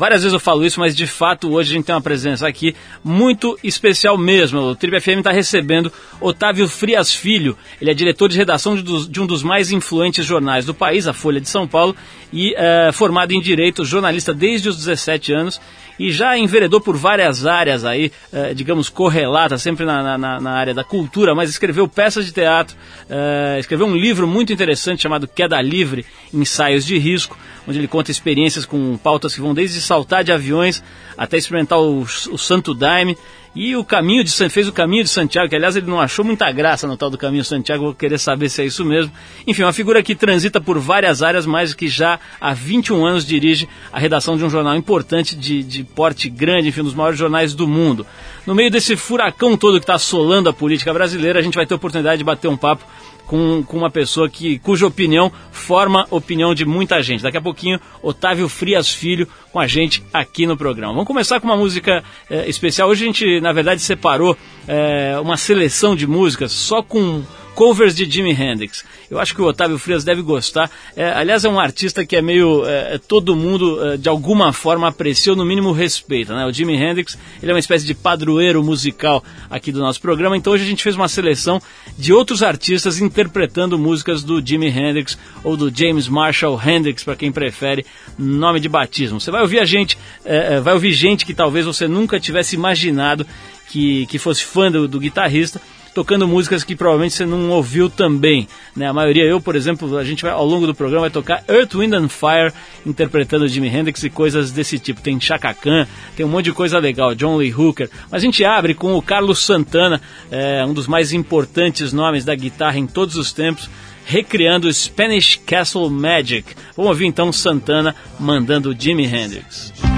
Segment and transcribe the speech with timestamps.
[0.00, 2.74] Várias vezes eu falo isso, mas de fato hoje a gente tem uma presença aqui
[3.04, 4.58] muito especial mesmo.
[4.58, 7.54] O Trip FM está recebendo Otávio Frias Filho.
[7.78, 11.38] Ele é diretor de redação de um dos mais influentes jornais do país, a Folha
[11.38, 11.94] de São Paulo,
[12.32, 15.60] e é, formado em Direito, jornalista desde os 17 anos
[16.00, 20.72] e já enveredou por várias áreas aí, eh, digamos, correlatas, sempre na, na, na, área
[20.72, 22.74] da cultura, mas escreveu peças de teatro,
[23.10, 27.36] eh, escreveu um livro muito interessante chamado Queda Livre, Ensaios de Risco,
[27.68, 30.82] onde ele conta experiências com pautas que vão desde saltar de aviões
[31.18, 33.14] até experimentar o, o Santo Daime.
[33.54, 36.50] E o caminho de fez o caminho de Santiago, que aliás ele não achou muita
[36.52, 39.12] graça no tal do caminho Santiago, vou querer saber se é isso mesmo.
[39.44, 43.68] Enfim, uma figura que transita por várias áreas, mas que já há 21 anos dirige
[43.92, 47.52] a redação de um jornal importante de, de porte grande, enfim, um dos maiores jornais
[47.52, 48.06] do mundo.
[48.46, 51.74] No meio desse furacão todo que está assolando a política brasileira, a gente vai ter
[51.74, 52.84] a oportunidade de bater um papo
[53.30, 57.22] com, com uma pessoa que, cuja opinião forma opinião de muita gente.
[57.22, 60.92] Daqui a pouquinho, Otávio Frias Filho com a gente aqui no programa.
[60.92, 62.88] Vamos começar com uma música é, especial.
[62.88, 67.22] Hoje a gente, na verdade, separou é, uma seleção de músicas só com
[67.54, 68.84] covers de Jimi Hendrix.
[69.10, 70.70] Eu acho que o Otávio Frias deve gostar.
[70.96, 72.64] É, aliás, é um artista que é meio.
[72.64, 76.34] É, é todo mundo, é, de alguma forma, apreciou, no mínimo respeita.
[76.34, 76.46] Né?
[76.46, 80.36] O Jimi Hendrix ele é uma espécie de padroeiro musical aqui do nosso programa.
[80.36, 81.60] Então hoje a gente fez uma seleção
[81.98, 87.32] de outros artistas interpretando músicas do Jimi Hendrix ou do James Marshall Hendrix, para quem
[87.32, 87.84] prefere,
[88.18, 89.20] nome de batismo.
[89.20, 92.54] Você vai ouvir a gente, é, é, vai ouvir gente que talvez você nunca tivesse
[92.54, 93.26] imaginado
[93.68, 95.60] que, que fosse fã do, do guitarrista
[95.94, 98.48] tocando músicas que provavelmente você não ouviu também.
[98.74, 98.86] Né?
[98.86, 101.74] A maioria, eu, por exemplo, a gente vai ao longo do programa vai tocar Earth,
[101.74, 102.52] Wind and Fire,
[102.86, 105.00] interpretando Jimi Hendrix e coisas desse tipo.
[105.00, 107.90] Tem Chaka Khan, tem um monte de coisa legal, John Lee Hooker.
[108.10, 112.34] Mas a gente abre com o Carlos Santana, é, um dos mais importantes nomes da
[112.34, 113.68] guitarra em todos os tempos
[114.04, 116.54] recriando Spanish Castle Magic.
[116.76, 119.89] Vamos ouvir então Santana mandando Jimi Hendrix.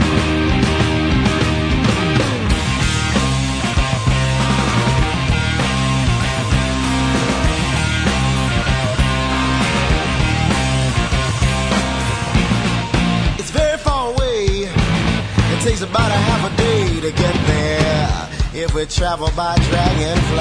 [18.63, 20.39] If we travel by dragonfly.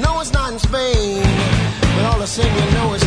[0.00, 1.22] No, it's not in Spain,
[1.96, 3.03] but all the same you know it's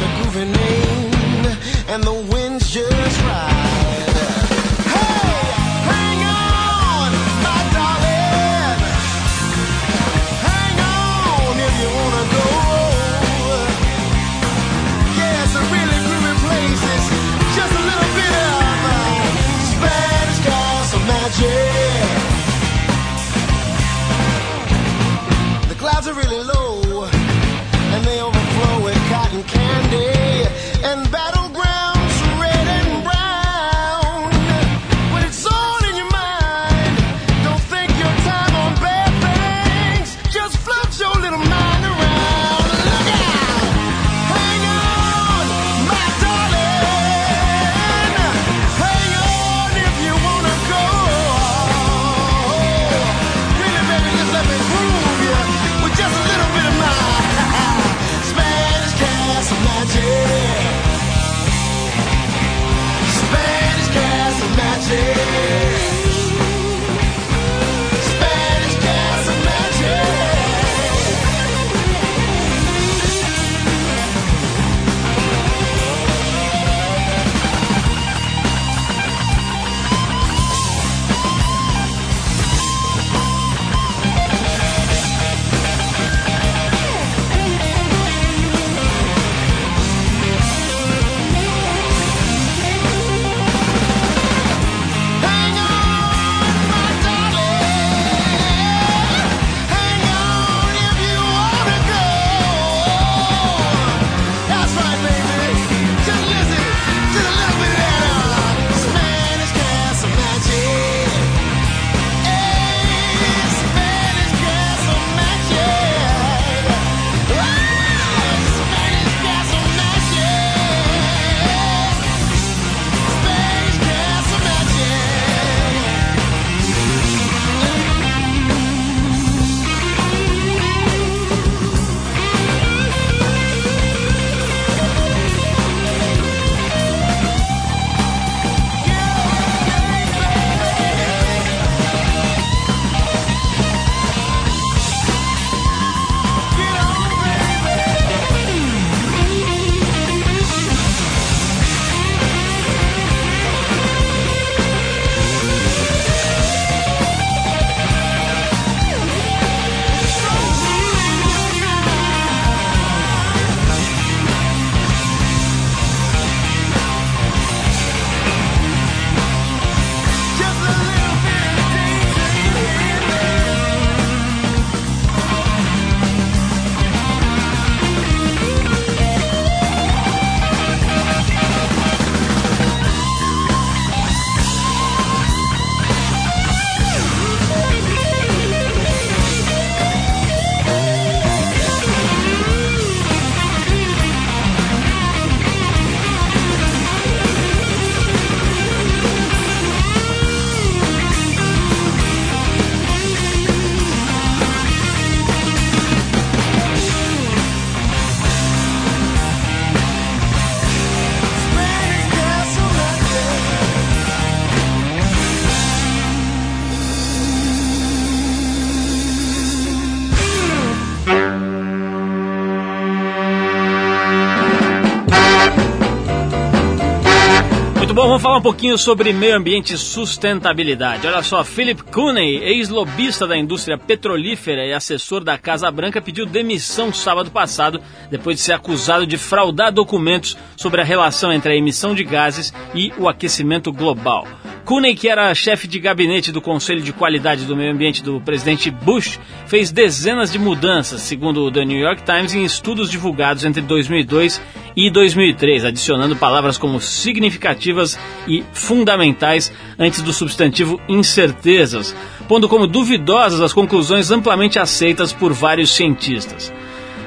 [228.18, 231.06] vamos falar um pouquinho sobre meio ambiente e sustentabilidade.
[231.06, 236.92] Olha só, Philip Cooney, ex-lobista da indústria petrolífera e assessor da Casa Branca, pediu demissão
[236.92, 237.80] sábado passado
[238.10, 242.52] depois de ser acusado de fraudar documentos sobre a relação entre a emissão de gases
[242.74, 244.26] e o aquecimento global.
[244.68, 248.70] Cooney, que era chefe de gabinete do Conselho de Qualidade do Meio Ambiente do presidente
[248.70, 253.62] Bush, fez dezenas de mudanças, segundo o The New York Times, em estudos divulgados entre
[253.62, 254.42] 2002
[254.76, 257.98] e 2003, adicionando palavras como significativas
[258.28, 261.96] e fundamentais antes do substantivo incertezas,
[262.28, 266.52] pondo como duvidosas as conclusões amplamente aceitas por vários cientistas.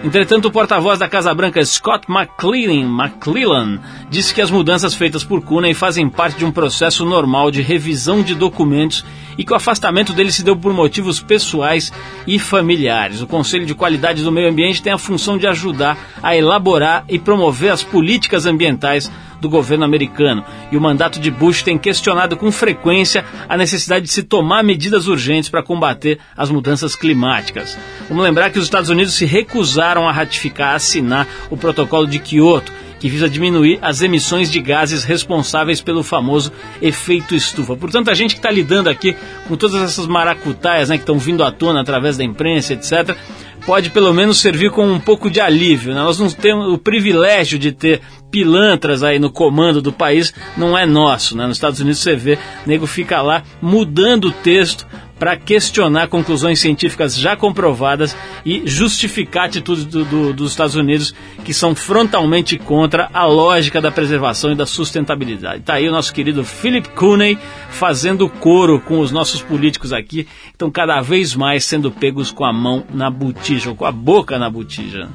[0.03, 5.43] Entretanto, o porta-voz da Casa Branca, Scott McClellan, McClellan, disse que as mudanças feitas por
[5.43, 9.05] Cunha fazem parte de um processo normal de revisão de documentos
[9.41, 11.91] e que o afastamento dele se deu por motivos pessoais
[12.27, 13.23] e familiares.
[13.23, 17.19] O Conselho de Qualidade do Meio Ambiente tem a função de ajudar a elaborar e
[17.19, 19.11] promover as políticas ambientais
[19.41, 20.45] do governo americano.
[20.71, 25.07] E o mandato de Bush tem questionado com frequência a necessidade de se tomar medidas
[25.07, 27.79] urgentes para combater as mudanças climáticas.
[28.11, 32.19] Vamos lembrar que os Estados Unidos se recusaram a ratificar, a assinar o protocolo de
[32.19, 32.71] Kyoto
[33.01, 37.75] que visa diminuir as emissões de gases responsáveis pelo famoso efeito estufa.
[37.75, 39.17] Portanto, a gente que está lidando aqui
[39.49, 43.17] com todas essas maracutaias né, que estão vindo à tona através da imprensa, etc.,
[43.65, 45.95] pode pelo menos servir com um pouco de alívio.
[45.95, 46.03] Né?
[46.03, 48.01] Nós não temos o privilégio de ter
[48.31, 51.37] pilantras aí no comando do país, não é nosso.
[51.37, 51.47] Né?
[51.47, 54.87] Nos Estados Unidos você vê, o nego fica lá mudando o texto
[55.21, 61.15] para questionar conclusões científicas já comprovadas e justificar atitudes do, do, dos Estados Unidos
[61.45, 65.59] que são frontalmente contra a lógica da preservação e da sustentabilidade.
[65.59, 67.39] Está aí o nosso querido Philip Cooney
[67.69, 72.53] fazendo coro com os nossos políticos aqui, estão cada vez mais sendo pegos com a
[72.53, 75.11] mão na botija, ou com a boca na botija.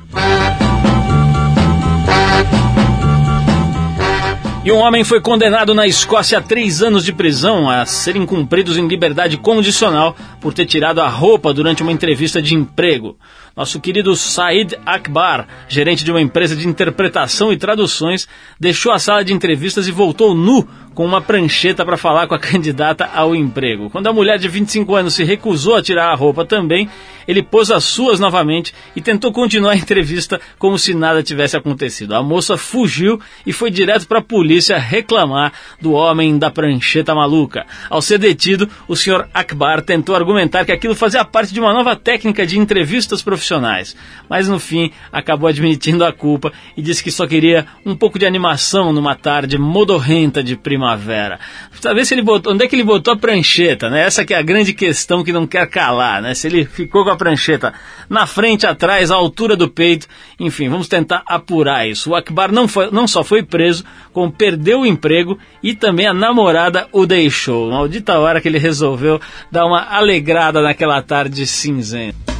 [4.65, 8.79] E um homem foi condenado na Escócia a três anos de prisão a serem cumpridos
[8.79, 13.15] em liberdade condicional por ter tirado a roupa durante uma entrevista de emprego.
[13.55, 18.27] Nosso querido Said Akbar, gerente de uma empresa de interpretação e traduções,
[18.59, 22.39] deixou a sala de entrevistas e voltou nu com uma prancheta para falar com a
[22.39, 23.89] candidata ao emprego.
[23.89, 26.89] Quando a mulher de 25 anos se recusou a tirar a roupa também,
[27.25, 32.13] ele pôs as suas novamente e tentou continuar a entrevista como se nada tivesse acontecido.
[32.13, 37.65] A moça fugiu e foi direto para a polícia reclamar do homem da prancheta maluca.
[37.89, 41.95] Ao ser detido, o senhor Akbar tentou argumentar que aquilo fazia parte de uma nova
[41.95, 43.95] técnica de entrevistas profissionais profissionais.
[44.27, 48.25] Mas no fim acabou admitindo a culpa e disse que só queria um pouco de
[48.25, 51.39] animação numa tarde modorrenta de primavera.
[51.79, 54.01] Talvez se ele botou, onde é que ele botou a prancheta, né?
[54.01, 56.33] Essa que é a grande questão que não quer calar, né?
[56.33, 57.73] Se ele ficou com a prancheta
[58.09, 60.07] na frente, atrás, à altura do peito,
[60.39, 62.11] enfim, vamos tentar apurar isso.
[62.11, 66.13] O Akbar não, foi, não só foi preso, como perdeu o emprego e também a
[66.13, 67.69] namorada o deixou.
[67.69, 69.21] Maldita hora que ele resolveu
[69.51, 72.34] dar uma alegrada naquela tarde cinzenta.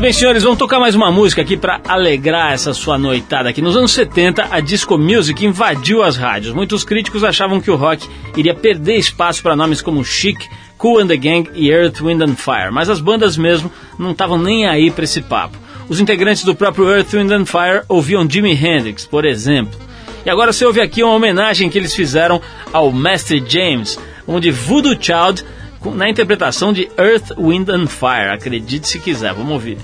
[0.00, 3.60] Muito bem, senhores, vamos tocar mais uma música aqui para alegrar essa sua noitada aqui.
[3.60, 6.54] Nos anos 70, a disco music invadiu as rádios.
[6.54, 10.38] Muitos críticos achavam que o rock iria perder espaço para nomes como Chic,
[10.78, 14.38] Cool and the Gang e Earth, Wind and Fire, mas as bandas mesmo não estavam
[14.38, 15.58] nem aí para esse papo.
[15.86, 19.78] Os integrantes do próprio Earth, Wind and Fire ouviam Jimi Hendrix, por exemplo.
[20.24, 22.40] E agora você ouve aqui uma homenagem que eles fizeram
[22.72, 25.44] ao Mestre James, onde Voodoo Child
[25.84, 28.32] na interpretação de Earth, Wind and Fire.
[28.32, 29.78] Acredite se quiser, vamos ouvir.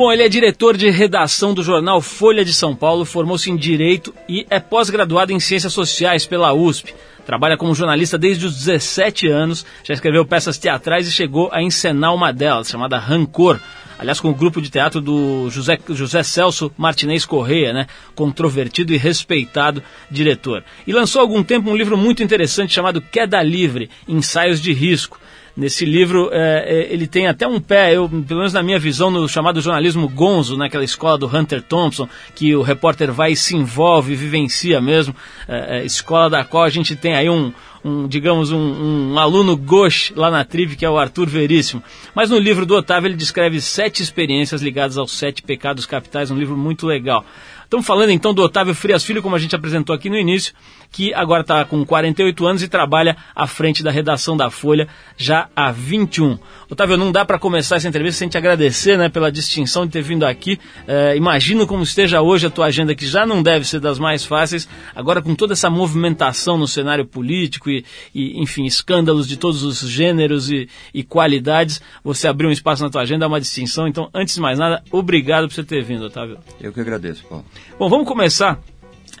[0.00, 4.14] Bom, ele é diretor de redação do jornal Folha de São Paulo, formou-se em Direito
[4.26, 6.94] e é pós-graduado em Ciências Sociais pela USP.
[7.26, 12.14] Trabalha como jornalista desde os 17 anos, já escreveu peças teatrais e chegou a encenar
[12.14, 13.60] uma delas, chamada Rancor.
[13.98, 17.86] Aliás, com o grupo de teatro do José, José Celso Martinez Correia, né?
[18.14, 20.64] Controvertido e respeitado diretor.
[20.86, 25.20] E lançou há algum tempo um livro muito interessante chamado Queda Livre, Ensaios de Risco
[25.56, 29.10] Nesse livro, é, é, ele tem até um pé, eu, pelo menos na minha visão,
[29.10, 33.56] no chamado jornalismo gonzo, naquela escola do Hunter Thompson, que o repórter vai e se
[33.56, 35.14] envolve, vivencia mesmo,
[35.48, 37.52] é, é, escola da qual a gente tem aí um,
[37.84, 41.82] um digamos, um, um, aluno gauche lá na trive, que é o Arthur Veríssimo.
[42.14, 46.38] Mas no livro do Otávio ele descreve sete experiências ligadas aos sete pecados capitais, um
[46.38, 47.24] livro muito legal.
[47.70, 50.52] Estamos falando então do Otávio Frias Filho, como a gente apresentou aqui no início,
[50.90, 55.48] que agora está com 48 anos e trabalha à frente da redação da Folha já
[55.54, 56.36] há 21.
[56.68, 60.02] Otávio, não dá para começar essa entrevista sem te agradecer né, pela distinção de ter
[60.02, 60.58] vindo aqui.
[60.84, 64.24] É, imagino como esteja hoje a tua agenda, que já não deve ser das mais
[64.24, 69.62] fáceis, agora com toda essa movimentação no cenário político e, e enfim, escândalos de todos
[69.62, 73.86] os gêneros e, e qualidades, você abriu um espaço na tua agenda, é uma distinção.
[73.86, 76.36] Então, antes de mais nada, obrigado por você ter vindo, Otávio.
[76.60, 77.44] Eu que agradeço, Paulo.
[77.78, 78.60] Bom, vamos começar.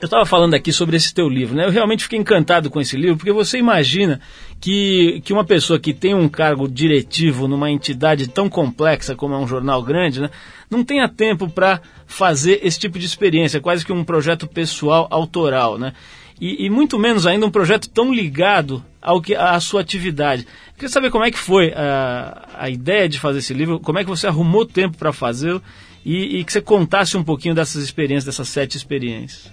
[0.00, 1.66] Eu estava falando aqui sobre esse teu livro, né?
[1.66, 4.18] Eu realmente fiquei encantado com esse livro, porque você imagina
[4.58, 9.38] que, que uma pessoa que tem um cargo diretivo numa entidade tão complexa como é
[9.38, 10.30] um jornal grande, né?
[10.70, 15.76] Não tenha tempo para fazer esse tipo de experiência, quase que um projeto pessoal autoral,
[15.76, 15.92] né?
[16.40, 20.46] E, e, muito menos ainda um projeto tão ligado ao que à sua atividade.
[20.68, 23.98] Eu queria saber como é que foi a, a ideia de fazer esse livro, como
[23.98, 25.62] é que você arrumou tempo para fazê-lo
[26.04, 29.52] e, e, que você contasse um pouquinho dessas experiências, dessas sete experiências.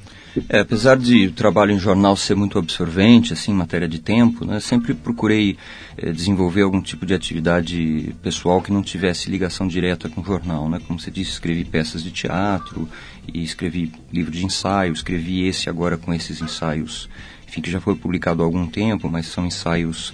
[0.50, 4.46] É, apesar de o trabalho em jornal ser muito absorvente, assim, em matéria de tempo,
[4.46, 5.58] né, sempre procurei
[5.98, 10.70] é, desenvolver algum tipo de atividade pessoal que não tivesse ligação direta com o jornal,
[10.70, 10.80] né?
[10.86, 12.88] Como você disse, escrevi peças de teatro
[13.34, 17.10] e escrevi livro de ensaio, escrevi esse agora com esses ensaios,
[17.48, 20.14] enfim, que já foi publicado há algum tempo, mas são ensaios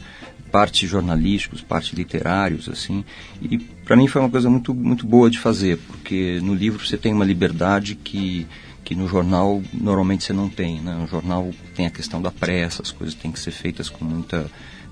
[0.52, 3.04] parte jornalísticos, parte literários, assim.
[3.42, 6.96] E para mim foi uma coisa muito muito boa de fazer, porque no livro você
[6.96, 8.46] tem uma liberdade que
[8.94, 10.94] que no jornal normalmente você não tem, né?
[10.94, 14.50] No jornal tem a questão da pressa, as coisas têm que ser feitas com muita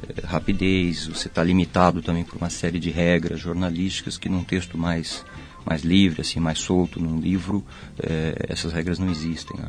[0.10, 4.76] eh, rapidez, você está limitado também por uma série de regras jornalísticas que num texto
[4.76, 5.24] mais
[5.64, 7.64] mais livre, assim, mais solto, num livro,
[8.02, 9.56] eh, essas regras não existem.
[9.56, 9.68] Né?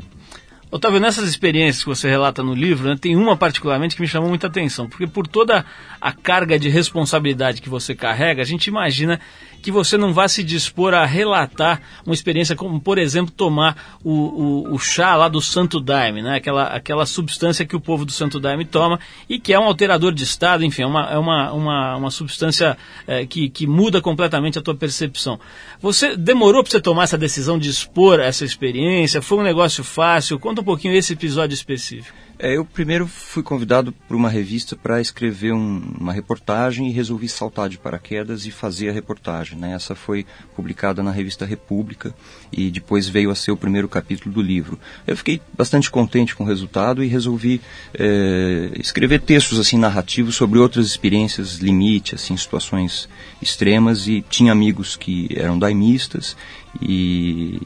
[0.71, 4.31] Otávio, nessas experiências que você relata no livro, né, tem uma particularmente que me chamou
[4.31, 5.67] muita atenção, porque por toda
[6.01, 9.21] a carga de responsabilidade que você carrega, a gente imagina
[9.63, 14.11] que você não vá se dispor a relatar uma experiência como, por exemplo, tomar o,
[14.11, 16.37] o, o chá lá do Santo Daime, né?
[16.37, 20.13] aquela, aquela substância que o povo do Santo Daime toma e que é um alterador
[20.13, 22.77] de estado, enfim, é uma, é uma, uma, uma substância
[23.07, 25.39] é, que, que muda completamente a tua percepção.
[25.81, 29.23] Você demorou para você tomar essa decisão de expor essa experiência?
[29.23, 30.39] Foi um negócio fácil?
[30.39, 32.17] Conta um pouquinho esse episódio específico.
[32.43, 37.29] É, eu primeiro fui convidado por uma revista para escrever um, uma reportagem e resolvi
[37.29, 39.57] saltar de paraquedas e fazer a reportagem.
[39.57, 39.75] Né?
[39.75, 42.13] Essa foi publicada na revista República
[42.51, 44.77] e depois veio a ser o primeiro capítulo do livro.
[45.07, 47.61] Eu fiquei bastante contente com o resultado e resolvi
[47.95, 53.09] é, escrever textos assim narrativos sobre outras experiências limite, assim situações
[53.41, 56.37] extremas e tinha amigos que eram daimistas
[56.81, 57.61] e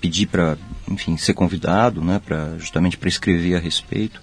[0.00, 0.56] pedi para,
[0.90, 4.20] enfim, ser convidado, né, para justamente para escrever a respeito.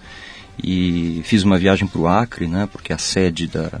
[0.62, 3.80] E fiz uma viagem para o Acre, né, porque a sede da,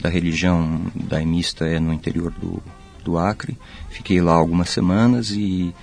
[0.00, 2.62] da religião daimista é no interior do,
[3.02, 3.56] do Acre.
[3.90, 5.74] Fiquei lá algumas semanas e,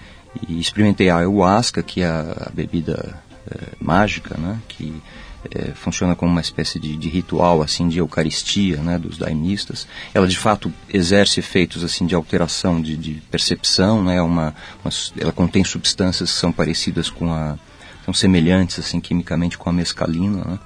[0.47, 5.01] e experimentei a ayahuasca, que é a, a bebida é, mágica, né, que
[5.49, 9.87] é, funciona como uma espécie de, de, ritual assim de eucaristia né, dos daimistas.
[10.13, 15.31] Ela de fato exerce efeitos assim de alteração de, de percepção, né, uma, uma, ela
[15.31, 17.57] contém substâncias que são parecidas com a
[18.03, 20.59] são semelhantes assim quimicamente com a mescalina, né,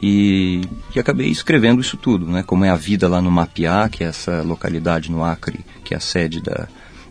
[0.00, 0.62] e,
[0.94, 4.06] e, acabei escrevendo isso tudo, né, como é a vida lá no Mapiá, que é
[4.06, 6.68] essa localidade no Acre, que é a sede da,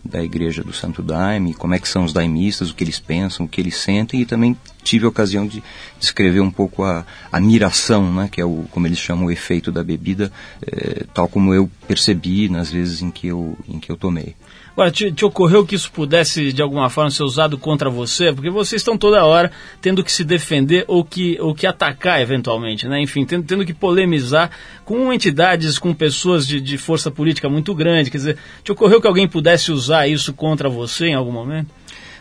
[0.08, 3.46] da igreja do Santo Daime, como é que são os daimistas, o que eles pensam,
[3.46, 5.62] o que eles sentem, e também tive a ocasião de
[6.00, 9.72] descrever um pouco a, a miração, né, que é o, como eles chamam, o efeito
[9.72, 10.32] da bebida,
[10.66, 14.36] é, tal como eu percebi nas vezes em que eu, em que eu tomei.
[14.78, 18.32] Agora, te, te, ocorreu que isso pudesse, de alguma forma, ser usado contra você?
[18.32, 22.88] Porque vocês estão toda hora tendo que se defender ou que, ou que atacar, eventualmente,
[22.88, 23.02] né?
[23.02, 24.52] Enfim, tendo, tendo que polemizar
[24.86, 28.12] com entidades, com pessoas de, de força política muito grande.
[28.12, 31.72] Quer dizer, te ocorreu que alguém pudesse usar isso contra você em algum momento?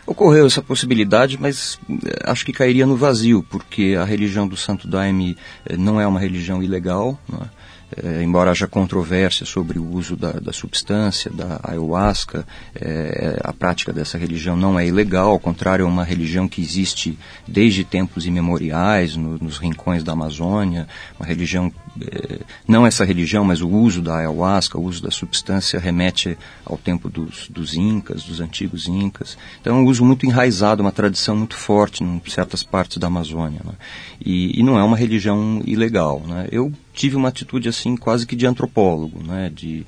[0.07, 4.87] Ocorreu essa possibilidade, mas eh, acho que cairia no vazio, porque a religião do Santo
[4.87, 7.19] Daime eh, não é uma religião ilegal.
[7.29, 7.49] Não é?
[7.95, 12.45] É, embora haja controvérsia sobre o uso da, da substância, da ayahuasca,
[12.75, 17.17] é, a prática dessa religião não é ilegal, ao contrário, é uma religião que existe
[17.47, 21.71] desde tempos imemoriais no, nos rincões da Amazônia, uma religião,
[22.67, 27.09] não essa religião, mas o uso da ayahuasca, o uso da substância remete ao tempo
[27.09, 29.37] dos, dos incas, dos antigos incas.
[29.61, 33.61] Então é um uso muito enraizado, uma tradição muito forte em certas partes da Amazônia.
[33.63, 33.73] Né?
[34.23, 36.21] E, e, não é uma religião ilegal.
[36.25, 36.47] Né?
[36.51, 39.51] Eu tive uma atitude assim quase que de antropólogo, né?
[39.53, 39.85] De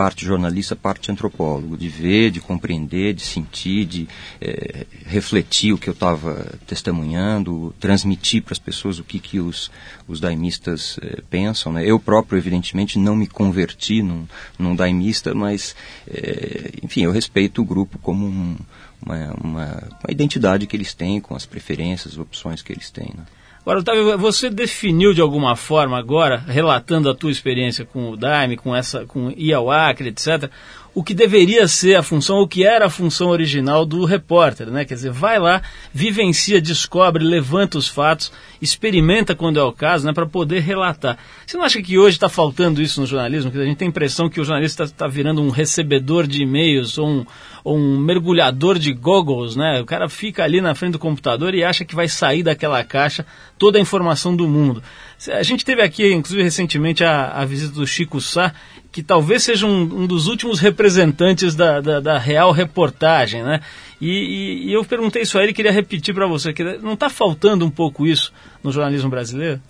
[0.00, 4.08] parte jornalista, parte antropólogo, de ver, de compreender, de sentir, de
[4.40, 9.70] é, refletir o que eu estava testemunhando, transmitir para as pessoas o que, que os,
[10.08, 11.70] os daimistas é, pensam.
[11.74, 11.84] Né?
[11.84, 14.26] Eu próprio, evidentemente, não me converti num,
[14.58, 15.76] num daimista, mas,
[16.08, 18.56] é, enfim, eu respeito o grupo como um,
[19.04, 23.12] uma, uma, uma, identidade que eles têm, com as preferências, opções que eles têm.
[23.14, 23.24] Né?
[23.62, 28.56] Agora, Otávio, você definiu de alguma forma agora, relatando a tua experiência com o Daime,
[28.56, 30.50] com essa, com Iauacre, etc.,
[30.92, 34.84] o que deveria ser a função, o que era a função original do repórter, né?
[34.84, 35.62] Quer dizer, vai lá,
[35.94, 40.12] vivencia, descobre, levanta os fatos, experimenta quando é o caso, né?
[40.12, 41.16] Para poder relatar.
[41.46, 43.52] Você não acha que hoje está faltando isso no jornalismo?
[43.52, 46.42] Que a gente tem a impressão que o jornalista está tá virando um recebedor de
[46.42, 47.26] e-mails ou um,
[47.62, 49.80] ou um mergulhador de goggles, né?
[49.80, 53.24] O cara fica ali na frente do computador e acha que vai sair daquela caixa
[53.56, 54.82] toda a informação do mundo.
[55.28, 58.54] A gente teve aqui, inclusive recentemente, a, a visita do Chico Sá,
[58.92, 63.60] que talvez seja um, um dos últimos representantes da, da, da real reportagem, né?
[64.00, 67.08] E, e, e, eu perguntei isso a ele, queria repetir para você, que não está
[67.08, 69.60] faltando um pouco isso no jornalismo brasileiro?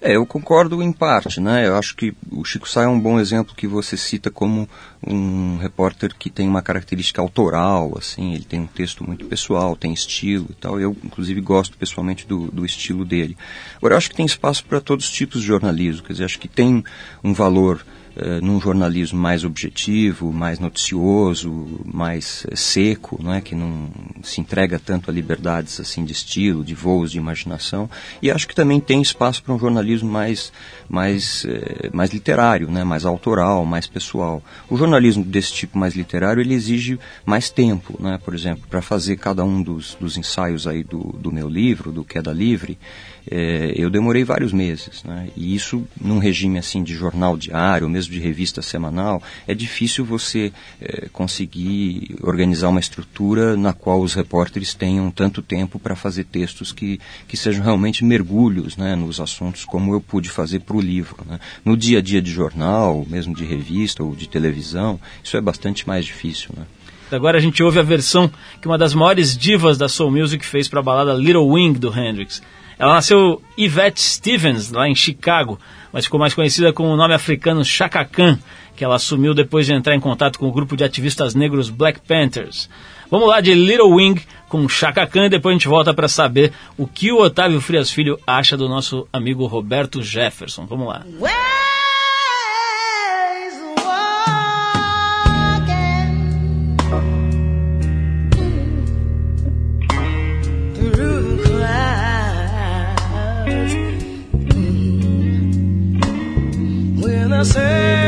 [0.00, 1.66] É, eu concordo em parte, né?
[1.66, 4.68] Eu acho que o Chico Sá é um bom exemplo que você cita como
[5.04, 9.92] um repórter que tem uma característica autoral, assim, ele tem um texto muito pessoal, tem
[9.92, 10.78] estilo e tal.
[10.78, 13.36] Eu, inclusive, gosto pessoalmente do, do estilo dele.
[13.76, 16.38] Agora, eu acho que tem espaço para todos os tipos de jornalismo, quer dizer, acho
[16.38, 16.84] que tem
[17.24, 17.84] um valor
[18.20, 23.88] eh, num jornalismo mais objetivo, mais noticioso, mais uh, seco, não é que não
[24.24, 27.88] se entrega tanto a liberdades assim de estilo, de voos, de imaginação.
[28.20, 30.52] E acho que também tem espaço para um jornalismo mais
[30.88, 34.42] mais uh, mais literário, né, mais autoral, mais pessoal.
[34.68, 38.18] O jornalismo desse tipo mais literário ele exige mais tempo, né?
[38.24, 42.02] Por exemplo, para fazer cada um dos, dos ensaios aí do, do meu livro, do
[42.02, 42.76] Queda Livre,
[43.30, 45.28] é, eu demorei vários meses, né?
[45.36, 50.52] E isso num regime assim de jornal diário, mesmo de revista semanal, é difícil você
[50.80, 56.72] é, conseguir organizar uma estrutura na qual os repórteres tenham tanto tempo para fazer textos
[56.72, 61.18] que, que sejam realmente mergulhos, né, nos assuntos como eu pude fazer para o livro.
[61.26, 61.38] Né?
[61.64, 65.86] No dia a dia de jornal, mesmo de revista ou de televisão, isso é bastante
[65.86, 66.64] mais difícil, né?
[67.10, 70.68] Agora a gente ouve a versão que uma das maiores divas da soul music fez
[70.68, 72.42] para a balada Little Wing do Hendrix.
[72.78, 75.58] Ela nasceu Yvette Stevens, lá em Chicago,
[75.92, 78.38] mas ficou mais conhecida com o nome africano Chaka Khan,
[78.76, 82.00] que ela assumiu depois de entrar em contato com o grupo de ativistas negros Black
[82.06, 82.70] Panthers.
[83.10, 86.52] Vamos lá de Little Wing com Chaka Khan e depois a gente volta para saber
[86.76, 90.66] o que o Otávio Frias Filho acha do nosso amigo Roberto Jefferson.
[90.66, 91.02] Vamos lá.
[91.04, 91.57] Muito
[107.46, 108.07] bem,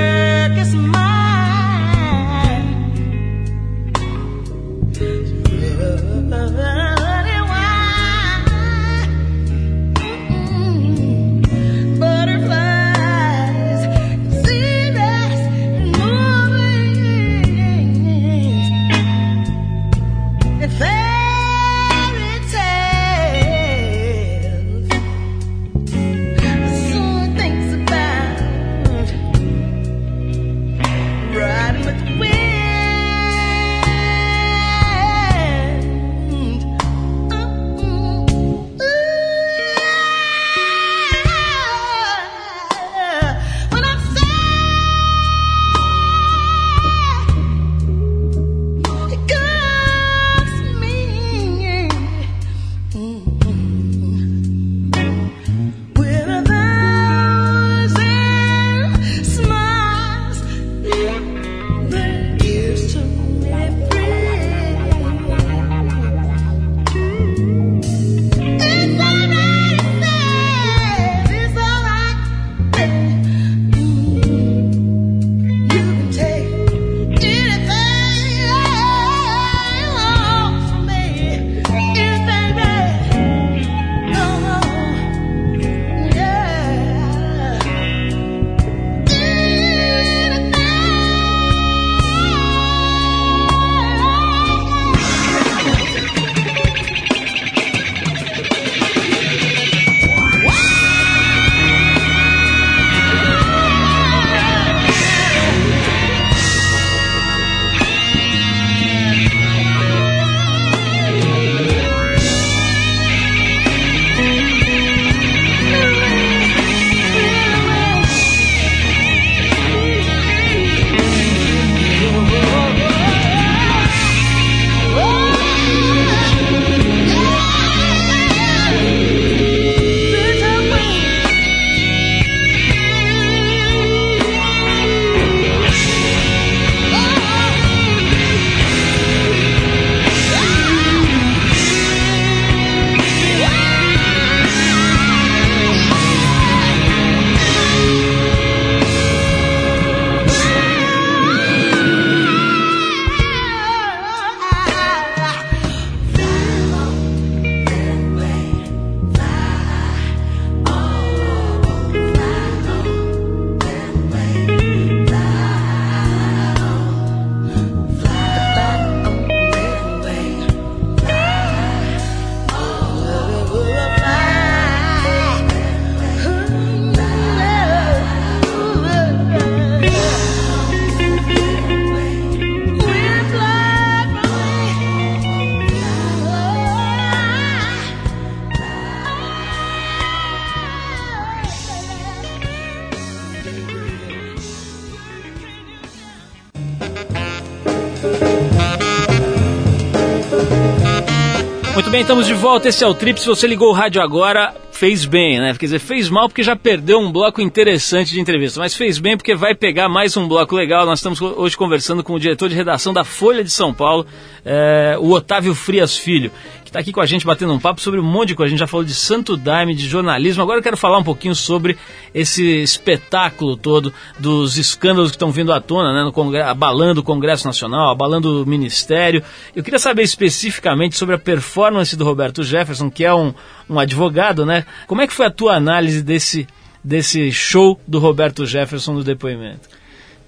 [202.11, 202.68] estamos de volta.
[202.68, 203.20] Esse é o Trip.
[203.20, 205.55] Se você ligou o rádio agora, fez bem, né?
[205.55, 209.16] Quer dizer, fez mal porque já perdeu um bloco interessante de entrevista, mas fez bem
[209.16, 210.85] porque vai pegar mais um bloco legal.
[210.85, 214.05] Nós estamos hoje conversando com o diretor de redação da Folha de São Paulo,
[214.44, 216.33] é, o Otávio Frias Filho
[216.70, 218.48] está aqui com a gente batendo um papo sobre um monte de coisa.
[218.48, 220.40] A gente já falou de Santo Daime, de jornalismo.
[220.42, 221.76] Agora eu quero falar um pouquinho sobre
[222.14, 227.44] esse espetáculo todo dos escândalos que estão vindo à tona, né, no abalando o Congresso
[227.44, 229.22] Nacional, abalando o Ministério.
[229.54, 233.35] Eu queria saber especificamente sobre a performance do Roberto Jefferson, que é um,
[233.68, 234.64] um advogado, né?
[234.87, 236.46] Como é que foi a tua análise desse,
[236.85, 239.68] desse show do Roberto Jefferson no depoimento?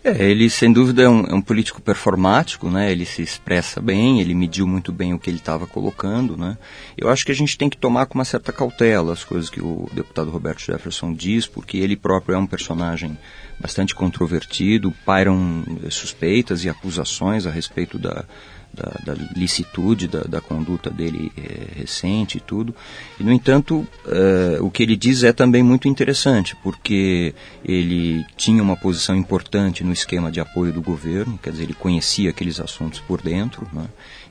[0.05, 2.91] É, ele sem dúvida é um, é um, político performático, né?
[2.91, 6.59] Ele se expressa bem, ele mediu muito bem o que ele estava colocando, né?
[6.99, 9.61] Eu acho que a gente tem que tomar com uma certa cautela as coisas que
[9.61, 13.17] o deputado Roberto Jefferson diz, porque ele próprio é um personagem
[13.61, 18.25] bastante controvertido, pairam suspeitas e acusações a respeito da,
[18.73, 22.75] da, da licitude da, da, conduta dele é, recente e tudo.
[23.19, 28.63] E, no entanto, é, o que ele diz é também muito interessante, porque ele tinha
[28.63, 33.01] uma posição importante no esquema de apoio do governo, quer dizer, ele conhecia aqueles assuntos
[33.01, 33.87] por dentro, né?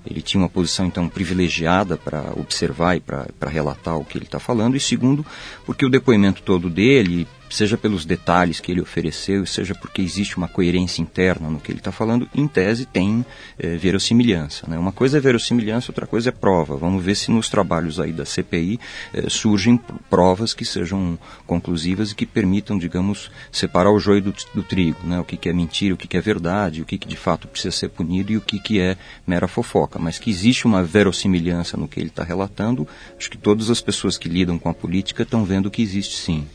[0.06, 4.39] ele tinha uma posição então privilegiada para observar e para relatar o que ele está
[4.39, 5.25] falando, e segundo,
[5.65, 10.48] porque o depoimento todo dele seja pelos detalhes que ele ofereceu, seja porque existe uma
[10.48, 13.26] coerência interna no que ele está falando, em tese tem
[13.60, 14.66] é, verossimilhança.
[14.68, 14.78] Né?
[14.78, 16.78] Uma coisa é verossimilhança, outra coisa é prova.
[16.78, 18.80] Vamos ver se nos trabalhos aí da CPI
[19.14, 24.64] é, surgem provas que sejam conclusivas e que permitam, digamos, separar o joio do, do
[24.64, 25.20] trigo, né?
[25.20, 27.48] o que, que, é mentira, o que, que é verdade, o que, que, de fato
[27.48, 30.00] precisa ser punido e o que, que é mera fofoca.
[30.00, 32.88] Mas que existe uma verossimilhança no que ele está relatando,
[33.18, 36.48] acho que todas as pessoas que lidam com a política estão vendo que existe sim.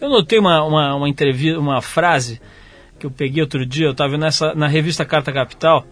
[0.00, 2.40] Eu notei uma, uma, uma entrevista, uma frase
[3.00, 5.84] que eu peguei outro dia, eu estava nessa na revista Carta Capital,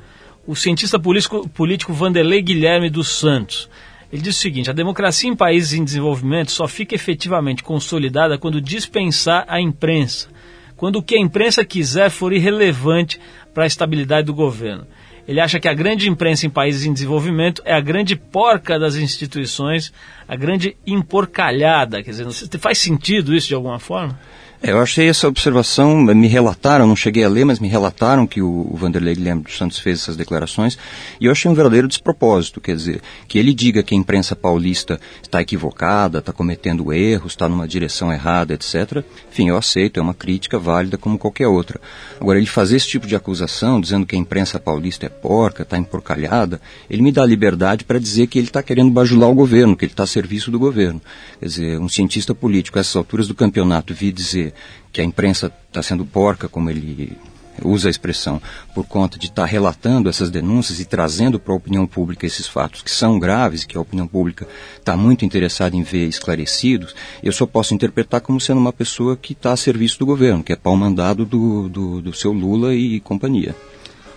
[0.47, 3.69] o cientista político, político Vanderlei Guilherme dos Santos.
[4.13, 8.61] Ele diz o seguinte: a democracia em países em desenvolvimento só fica efetivamente consolidada quando
[8.61, 10.29] dispensar a imprensa,
[10.77, 13.21] quando o que a imprensa quiser for irrelevante
[13.53, 14.87] para a estabilidade do governo.
[15.27, 18.95] Ele acha que a grande imprensa em países em desenvolvimento é a grande porca das
[18.95, 19.93] instituições,
[20.29, 22.03] a grande emporcalhada.
[22.03, 22.27] Quer dizer,
[22.59, 24.19] faz sentido isso de alguma forma?
[24.63, 28.41] É, eu achei essa observação, me relataram, não cheguei a ler, mas me relataram que
[28.41, 30.79] o, Vanderlei Guilherme dos Santos fez essas declarações,
[31.21, 34.99] e eu achei um verdadeiro despropósito, quer dizer, que ele diga que a imprensa paulista
[35.23, 39.05] está equivocada, está cometendo erros, está numa direção errada, etc.
[39.31, 41.79] Enfim, eu aceito, é uma crítica válida como qualquer outra.
[42.19, 45.77] Agora, ele fazer esse tipo de acusação, dizendo que a imprensa paulista é porca, está
[45.77, 49.85] emporcalhada, ele me dá liberdade para dizer que ele está querendo bajular o governo, que
[49.85, 51.01] ele está a serviço do governo.
[51.39, 54.46] Quer dizer, um cientista político, a essas alturas do campeonato, vir dizer
[54.93, 57.17] que a imprensa está sendo porca, como ele
[57.65, 58.41] usa a expressão,
[58.75, 62.47] por conta de estar tá relatando essas denúncias e trazendo para a opinião pública esses
[62.47, 64.47] fatos que são graves, que a opinião pública
[64.79, 69.33] está muito interessada em ver esclarecidos, eu só posso interpretar como sendo uma pessoa que
[69.33, 73.01] está a serviço do governo, que é pau mandado do, do, do seu Lula e
[73.01, 73.55] companhia.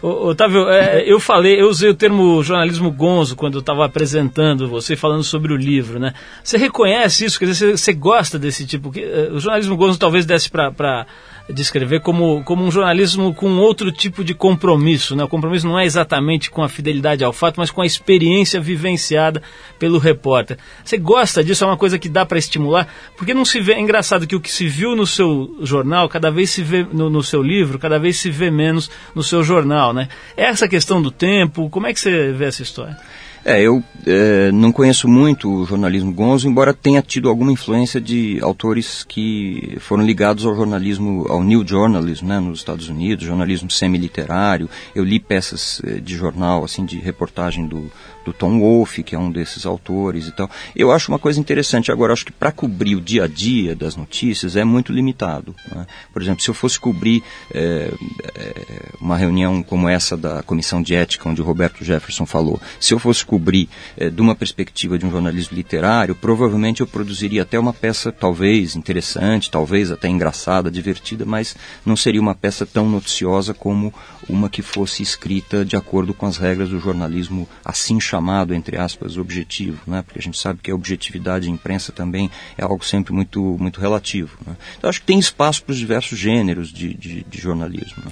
[0.02, 4.96] Otávio, é, eu falei, eu usei o termo jornalismo gonzo quando eu estava apresentando você
[4.96, 6.14] falando sobre o livro, né?
[6.42, 7.38] Você reconhece isso?
[7.38, 8.92] Quer dizer, você, gosta desse tipo?
[8.92, 11.06] Que, uh, o jornalismo gonzo talvez desse para
[11.54, 15.16] descrever como, como um jornalismo com outro tipo de compromisso.
[15.16, 15.24] Né?
[15.24, 19.42] O compromisso não é exatamente com a fidelidade ao fato, mas com a experiência vivenciada
[19.78, 20.58] pelo repórter.
[20.84, 21.64] Você gosta disso?
[21.64, 22.88] É uma coisa que dá para estimular?
[23.18, 23.74] Porque não se vê.
[23.74, 27.10] É engraçado que o que se viu no seu jornal, cada vez se vê no,
[27.10, 29.94] no seu livro, cada vez se vê menos no seu jornal.
[29.94, 30.08] Né?
[30.38, 32.98] Essa questão do tempo, como é que você vê essa história?
[33.44, 38.40] É, eu é, não conheço muito o jornalismo gonzo, embora tenha tido alguma influência de
[38.42, 44.70] autores que foram ligados ao jornalismo, ao New Journalism, né, nos Estados Unidos, jornalismo semi-literário.
[44.94, 47.90] Eu li peças é, de jornal, assim, de reportagem do,
[48.30, 50.50] do Tom Wolfe, que é um desses autores e tal.
[50.76, 51.92] Eu acho uma coisa interessante.
[51.92, 55.56] Agora, acho que para cobrir o dia a dia das notícias é muito limitado.
[55.74, 55.86] Né?
[56.14, 57.92] Por exemplo, se eu fosse cobrir é,
[58.36, 58.64] é,
[59.02, 63.00] uma reunião como essa da Comissão de Ética, onde o Roberto Jefferson falou, se eu
[63.00, 67.74] fosse cobrir é, de uma perspectiva de um jornalismo literário, provavelmente eu produziria até uma
[67.74, 73.94] peça talvez interessante, talvez até engraçada, divertida, mas não seria uma peça tão noticiosa como
[74.28, 78.78] uma que fosse escrita de acordo com as regras do jornalismo assim chamado chamado, entre
[78.78, 80.02] aspas, objetivo, né?
[80.02, 83.80] porque a gente sabe que a objetividade de imprensa também é algo sempre muito, muito
[83.80, 84.38] relativo.
[84.46, 84.56] Né?
[84.78, 88.04] Então acho que tem espaço para os diversos gêneros de, de, de jornalismo.
[88.06, 88.12] Né?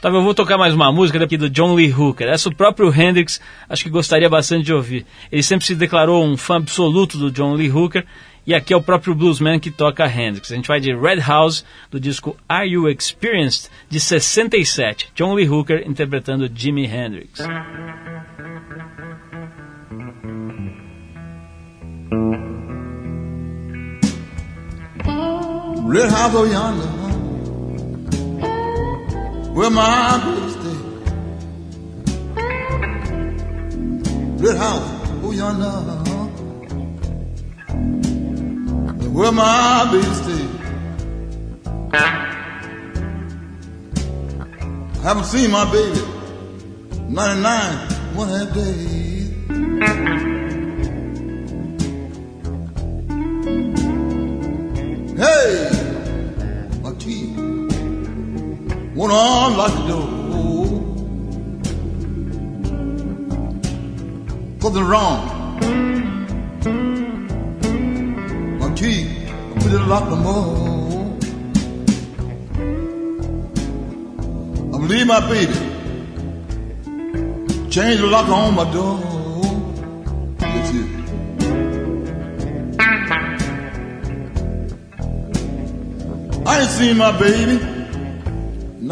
[0.00, 2.28] Tá, eu vou tocar mais uma música daqui do John Lee Hooker.
[2.28, 5.04] Essa o próprio Hendrix acho que gostaria bastante de ouvir.
[5.30, 8.06] Ele sempre se declarou um fã absoluto do John Lee Hooker
[8.44, 10.50] e aqui é o próprio bluesman que toca Hendrix.
[10.50, 15.12] A gente vai de Red House, do disco Are You Experienced, de 67.
[15.14, 17.40] John Lee Hooker interpretando Jimi Hendrix.
[22.12, 22.20] Red
[26.10, 26.86] house over yonder,
[29.54, 30.76] where my baby stay.
[34.44, 34.88] Red house
[35.24, 35.70] over yonder,
[39.08, 40.46] where my baby stay.
[44.98, 46.02] I haven't seen my baby
[47.08, 49.11] 99 one half day.
[59.02, 60.06] Went on like the door.
[64.60, 65.20] Something wrong.
[68.60, 69.10] My teeth
[69.56, 71.18] put it like the more.
[74.72, 75.58] I believe my baby
[77.70, 79.00] Change the lock on my door.
[86.44, 87.71] I ain't seen my baby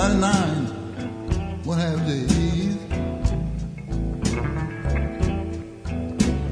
[0.01, 2.77] 99 one half days.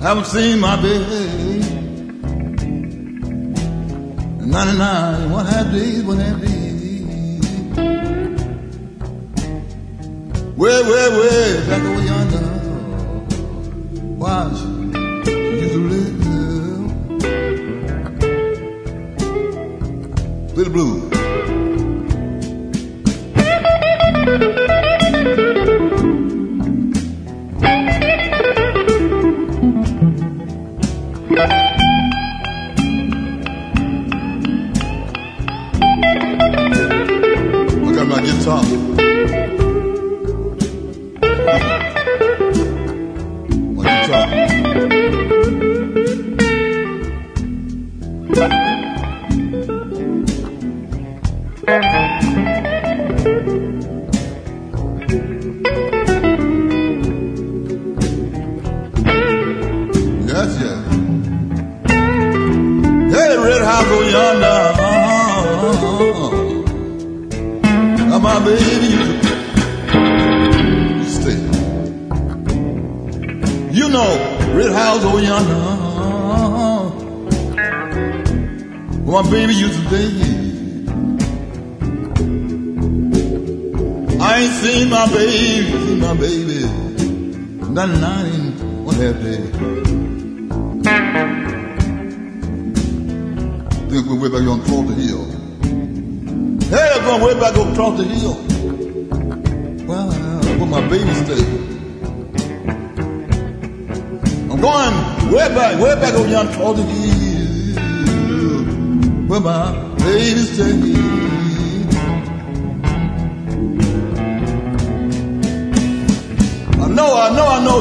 [0.03, 1.61] Haven't seen my baby
[4.45, 7.41] 99 one half days, one half days.
[10.59, 12.45] Way, way, way back over yonder.
[14.19, 14.78] Watch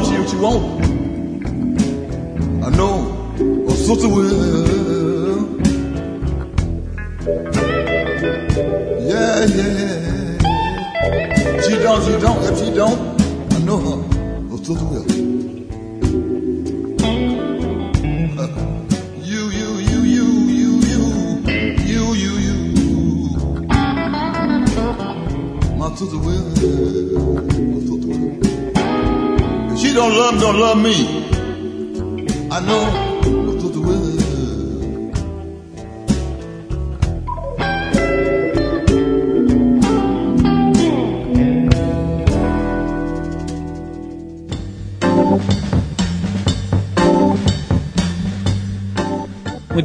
[0.07, 0.63] I know she, she won't.
[2.63, 2.95] I know,
[3.67, 5.57] oh, sister will.
[9.01, 10.37] Yeah, yeah.
[11.61, 12.43] She don't, she don't.
[12.45, 12.99] If she don't,
[13.53, 13.99] I know her.
[14.51, 15.05] Oh, sister will.
[19.27, 21.01] You, you, you, you, you, you,
[21.85, 22.53] you, you, you.
[25.77, 26.45] My sister will.
[27.67, 28.56] My sister will.
[29.79, 30.95] She don't love, don't love me.
[32.51, 33.17] I know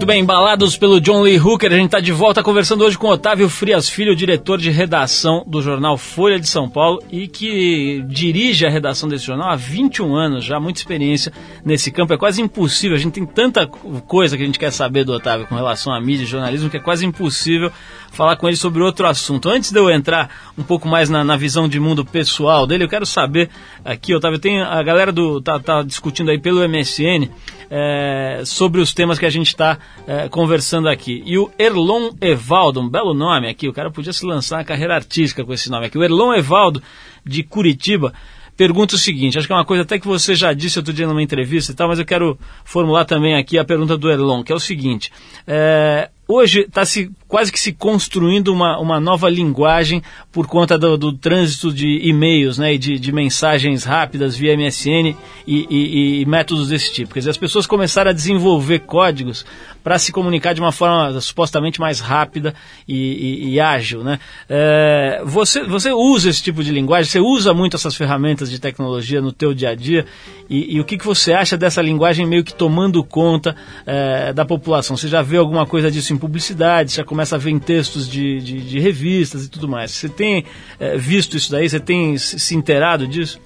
[0.02, 3.06] Muito bem, embalados pelo John Lee Hooker, a gente está de volta conversando hoje com
[3.06, 8.66] Otávio Frias Filho, diretor de redação do jornal Folha de São Paulo e que dirige
[8.66, 11.32] a redação desse jornal há 21 anos, já muita experiência
[11.64, 12.12] nesse campo.
[12.12, 15.46] É quase impossível, a gente tem tanta coisa que a gente quer saber do Otávio
[15.46, 17.70] com relação à mídia e jornalismo que é quase impossível
[18.12, 19.48] falar com ele sobre outro assunto.
[19.48, 22.88] Antes de eu entrar um pouco mais na, na visão de mundo pessoal dele, eu
[22.88, 23.48] quero saber
[23.84, 27.28] aqui, Otávio, tem a galera do tá, tá discutindo aí pelo MSN
[27.70, 31.22] é, sobre os temas que a gente está é, conversando aqui.
[31.24, 34.94] E o Erlon Evaldo, um belo nome aqui, o cara podia se lançar na carreira
[34.94, 35.96] artística com esse nome aqui.
[35.96, 36.82] O Erlon Evaldo,
[37.24, 38.12] de Curitiba,
[38.56, 41.06] pergunta o seguinte, acho que é uma coisa até que você já disse outro dia
[41.06, 44.52] numa entrevista e tal, mas eu quero formular também aqui a pergunta do Erlon, que
[44.52, 45.10] é o seguinte,
[45.46, 50.98] é, hoje está se quase que se construindo uma, uma nova linguagem por conta do,
[50.98, 55.16] do trânsito de e-mails né, e de, de mensagens rápidas via MSN
[55.46, 57.14] e, e, e, métodos desse tipo.
[57.14, 59.46] Quer dizer, as pessoas começaram a desenvolver códigos
[59.82, 62.54] para se comunicar de uma forma supostamente mais rápida
[62.86, 64.04] e, e ágil.
[64.04, 64.18] Né?
[64.46, 69.22] É, você, você usa esse tipo de linguagem, você usa muito essas ferramentas de tecnologia
[69.22, 70.04] no teu dia a dia
[70.50, 73.56] e, o que, que você acha dessa linguagem meio que tomando conta
[73.86, 74.98] é, da população?
[74.98, 78.40] Você já vê alguma coisa disso em publicidade, já começa a ver em textos de,
[78.40, 79.90] de, de revistas e tudo mais.
[79.90, 80.44] Você tem
[80.78, 81.68] é, visto isso daí?
[81.68, 83.40] Você tem se inteirado disso?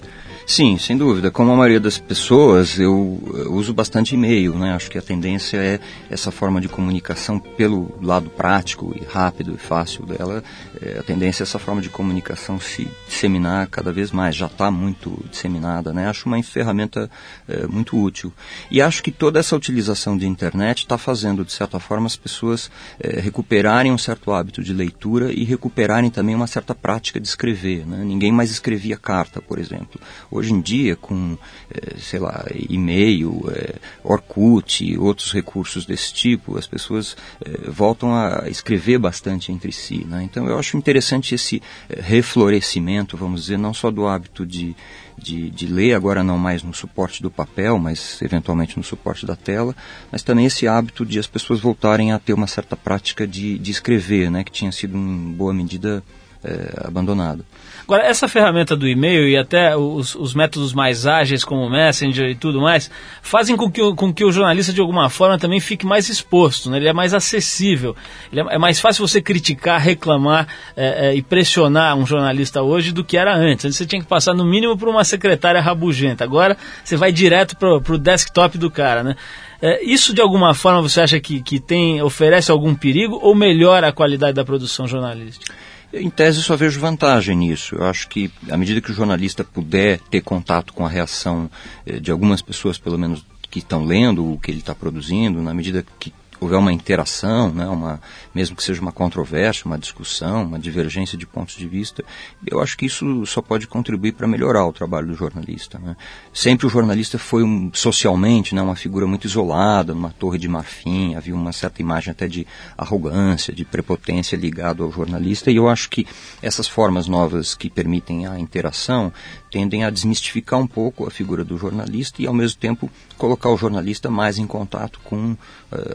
[0.47, 1.29] Sim, sem dúvida.
[1.29, 4.75] Como a maioria das pessoas, eu, eu uso bastante e-mail, né?
[4.75, 9.59] Acho que a tendência é essa forma de comunicação pelo lado prático e rápido e
[9.59, 10.45] fácil dela.
[10.81, 14.37] É, a tendência é essa forma de comunicação se disseminar cada vez mais.
[14.37, 16.09] Já está muito disseminada, né?
[16.09, 17.11] Acho uma ferramenta
[17.49, 18.33] é, muito útil.
[18.71, 22.71] E acho que toda essa utilização de internet está fazendo, de certa forma, as pessoas
[23.01, 27.85] é, recuperarem um certo hábito de leitura e recuperarem também uma certa prática de escrever.
[27.85, 28.05] Né?
[28.05, 30.01] Ninguém mais escrevia carta, por exemplo
[30.37, 31.39] Hoje em dia, com,
[31.71, 38.15] eh, sei lá, e-mail, eh, Orkut e outros recursos desse tipo, as pessoas eh, voltam
[38.15, 40.05] a escrever bastante entre si.
[40.05, 40.23] Né?
[40.25, 44.77] Então eu acho interessante esse reflorescimento, vamos dizer, não só do hábito de,
[45.17, 49.35] de, de, ler, agora não mais no suporte do papel, mas eventualmente no suporte da
[49.35, 49.75] tela,
[50.13, 53.71] mas também esse hábito de as pessoas voltarem a ter uma certa prática de, de
[53.71, 56.03] escrever, né, que tinha sido em boa medida
[56.45, 57.45] é, abandonado.
[57.87, 62.29] Agora, essa ferramenta do e-mail e até os, os, métodos mais ágeis, como o Messenger
[62.29, 62.91] e tudo mais,
[63.23, 66.79] fazem com que, com que o jornalista, de alguma forma, também fique mais exposto, né?
[66.79, 67.95] ele é mais acessível.
[68.33, 73.05] É, é, mais fácil você criticar, reclamar é, é, e pressionar um jornalista hoje do
[73.05, 73.65] que era antes.
[73.65, 76.25] Antes você tinha que passar, no mínimo, por uma secretária rabugenta.
[76.25, 79.15] Agora, você vai direto para o desktop do cara, né?
[79.63, 83.89] É, isso de alguma forma você acha que, que tem, oferece algum perigo ou melhora
[83.89, 85.55] a qualidade da produção jornalística?
[85.99, 87.75] Em tese, só vejo vantagem nisso.
[87.75, 91.51] Eu acho que, à medida que o jornalista puder ter contato com a reação
[91.87, 95.55] eh, de algumas pessoas, pelo menos que estão lendo o que ele está produzindo, na
[95.55, 98.01] medida que houver uma interação, né, uma,
[98.35, 102.05] mesmo que seja uma controvérsia, uma discussão, uma divergência de pontos de vista,
[102.47, 105.79] eu acho que isso só pode contribuir para melhorar o trabalho do jornalista.
[105.79, 105.97] Né.
[106.33, 111.15] Sempre o jornalista foi um, socialmente né, uma figura muito isolada, numa torre de marfim,
[111.15, 115.89] havia uma certa imagem até de arrogância, de prepotência ligado ao jornalista, e eu acho
[115.91, 116.07] que
[116.43, 119.13] essas formas novas que permitem a interação
[119.51, 123.57] tendem a desmistificar um pouco a figura do jornalista e, ao mesmo tempo, colocar o
[123.57, 125.37] jornalista mais em contato com uh,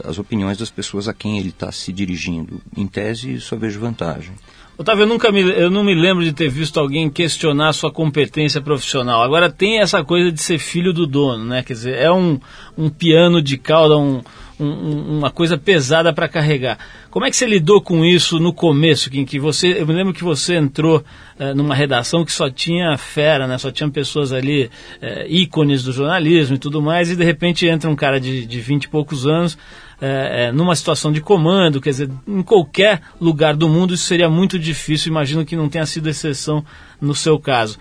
[0.06, 2.62] as opiniões das pessoas a quem ele está se dirigindo.
[2.76, 4.34] Em tese, só vejo vantagem.
[4.78, 8.62] Otávio, eu, nunca me, eu não me lembro de ter visto alguém questionar sua competência
[8.62, 9.22] profissional.
[9.22, 11.62] Agora tem essa coisa de ser filho do dono, né?
[11.62, 12.40] Quer dizer, é um,
[12.78, 14.24] um piano de cauda, um,
[14.64, 16.78] um, uma coisa pesada para carregar.
[17.10, 20.14] Como é que você lidou com isso no começo, em que você, eu me lembro
[20.14, 21.04] que você entrou
[21.38, 23.58] eh, numa redação que só tinha fera, né?
[23.58, 24.70] Só tinha pessoas ali
[25.02, 28.62] eh, ícones do jornalismo e tudo mais, e de repente entra um cara de, de
[28.62, 29.58] 20 e poucos anos
[30.00, 34.58] eh, numa situação de comando, quer dizer, em qualquer lugar do mundo isso seria muito
[34.58, 35.12] difícil.
[35.12, 36.64] Imagino que não tenha sido exceção
[37.00, 37.78] no seu caso.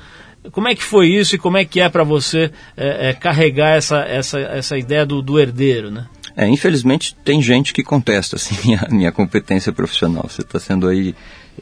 [0.53, 3.77] Como é que foi isso e como é que é para você é, é, carregar
[3.77, 6.07] essa, essa, essa ideia do, do herdeiro, né?
[6.37, 10.29] É, infelizmente tem gente que contesta assim, a minha competência profissional.
[10.29, 11.15] Você está sendo aí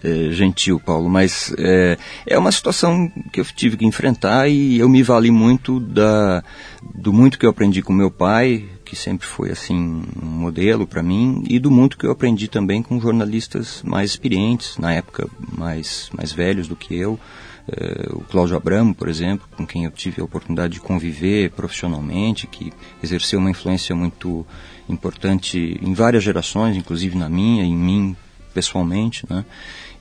[0.03, 4.89] é, gentil, Paulo, mas é, é uma situação que eu tive que enfrentar e eu
[4.89, 6.43] me vali muito da,
[6.95, 11.03] do muito que eu aprendi com meu pai, que sempre foi assim um modelo para
[11.03, 16.09] mim, e do muito que eu aprendi também com jornalistas mais experientes, na época mais,
[16.17, 17.19] mais velhos do que eu.
[17.69, 22.47] Uh, o Cláudio Abramo, por exemplo, com quem eu tive a oportunidade de conviver profissionalmente,
[22.47, 24.47] que exerceu uma influência muito
[24.89, 28.17] importante em várias gerações, inclusive na minha, em mim
[28.55, 29.45] pessoalmente, né?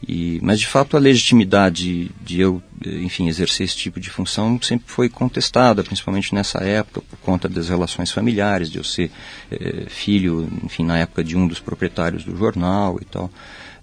[0.07, 4.85] E, mas de fato a legitimidade de eu, enfim, exercer esse tipo de função sempre
[4.87, 9.09] foi contestada, principalmente nessa época, por conta das relações familiares, de eu ser
[9.51, 13.31] eh, filho, enfim, na época de um dos proprietários do jornal e tal.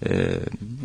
[0.07, 0.43] É,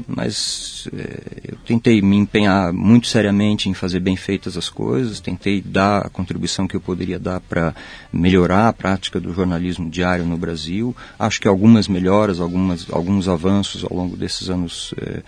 [0.08, 5.62] mas é, eu tentei me empenhar muito seriamente em fazer bem feitas as coisas, tentei
[5.62, 7.76] dar a contribuição que eu poderia dar para
[8.14, 10.96] melhorar a prática do jornalismo diário no Brasil.
[11.18, 15.22] Acho que algumas melhoras, algumas, alguns avanços ao longo desses anos, é,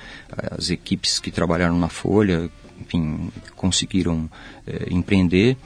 [0.51, 4.29] as equipes que trabalharam na Folha, enfim, conseguiram
[4.65, 5.57] é, empreender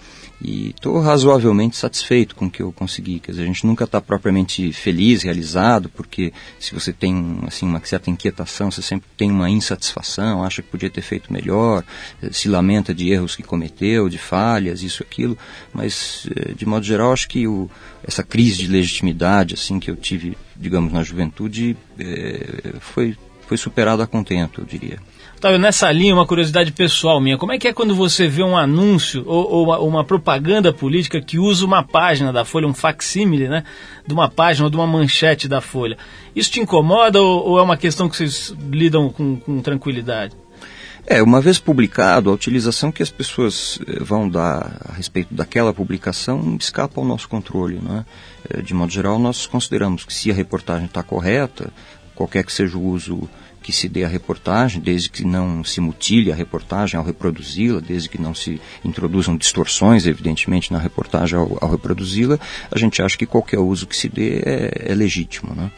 [0.41, 3.19] e estou razoavelmente satisfeito com o que eu consegui.
[3.19, 7.83] Quer dizer, a gente nunca está propriamente feliz, realizado, porque se você tem assim uma
[7.83, 11.83] certa inquietação, você sempre tem uma insatisfação, acha que podia ter feito melhor,
[12.21, 15.37] eh, se lamenta de erros que cometeu, de falhas, isso, aquilo.
[15.73, 17.69] Mas eh, de modo geral, acho que o,
[18.03, 23.17] essa crise de legitimidade assim que eu tive, digamos, na juventude, é, foi
[23.47, 24.99] foi superada a contento, eu diria.
[25.45, 27.37] Otávio, nessa linha, uma curiosidade pessoal minha.
[27.37, 31.21] Como é que é quando você vê um anúncio ou, ou uma, uma, propaganda política
[31.21, 33.63] que usa uma página da Folha, um facsímile, né?
[34.07, 35.99] De uma página ou de uma manchete da Folha.
[36.35, 40.35] Isso te incomoda ou, ou é uma questão que vocês lidam com, com tranquilidade?
[41.05, 45.71] É, uma vez publicado, a utilização que as pessoas eh, vão dar a respeito daquela
[45.71, 47.79] publicação escapa ao nosso controle.
[47.79, 48.03] Né?
[48.63, 51.71] De modo geral, nós consideramos que se a reportagem está correta,
[52.15, 53.29] qualquer que seja o uso
[53.65, 58.07] que se dê à reportagem, desde que não se mutile a reportagem ao reproduzi-la, desde
[58.07, 62.37] que não se introduzam distorções, evidentemente, na reportagem ao, ao reproduzi-la,
[62.69, 65.55] a gente acha que qualquer uso que se dê é, é legítimo.
[65.55, 65.71] Né?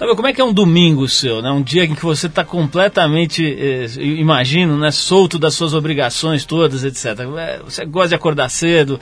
[0.00, 1.50] Tá como é que é um domingo seu, né?
[1.50, 6.84] Um dia em que você está completamente, eh, imagino, né, solto das suas obrigações todas,
[6.84, 7.20] etc.
[7.36, 8.98] É, você gosta de acordar cedo,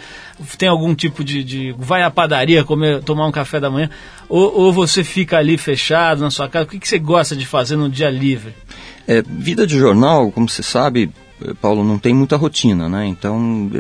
[0.59, 3.89] tem algum tipo de, de vai à padaria comer, tomar um café da manhã,
[4.29, 6.65] ou, ou você fica ali fechado na sua casa?
[6.65, 8.53] O que, que você gosta de fazer no dia livre?
[9.07, 11.13] É, vida de jornal, como você sabe,
[11.61, 13.07] Paulo, não tem muita rotina, né?
[13.07, 13.71] Então,